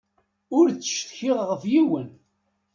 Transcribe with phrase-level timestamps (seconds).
[0.57, 2.09] Ur ttcetkiɣ ɣef yiwen.